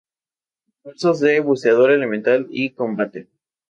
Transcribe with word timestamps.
Cursos 0.81 1.19
de 1.19 1.39
Buceador 1.41 1.91
elemental 1.91 2.47
y 2.49 2.71
combate. 2.71 3.27